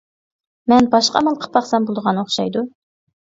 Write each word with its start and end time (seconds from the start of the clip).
مەن 0.71 0.87
باشقا 0.95 1.19
ئامال 1.19 1.37
قىلىپ 1.43 1.59
باقسام 1.59 1.85
بولىدىغان 1.91 2.23
ئوخشايدۇ. 2.23 2.65